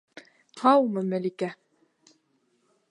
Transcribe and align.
Һаумы, 0.61 1.03
Мәликә! 1.11 1.51